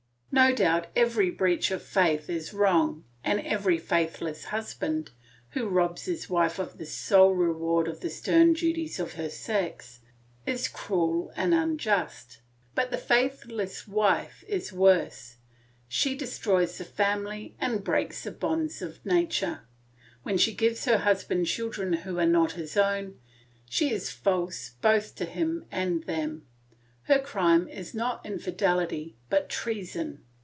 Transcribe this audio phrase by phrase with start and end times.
[0.33, 5.11] No doubt every breach of faith is wrong, and every faithless husband,
[5.49, 9.99] who robs his wife of the sole reward of the stern duties of her sex,
[10.45, 12.39] is cruel and unjust;
[12.75, 15.35] but the faithless wife is worse;
[15.89, 19.63] she destroys the family and breaks the bonds of nature;
[20.23, 23.19] when she gives her husband children who are not his own,
[23.69, 26.45] she is false both to him and them,
[27.05, 30.23] her crime is not infidelity but treason.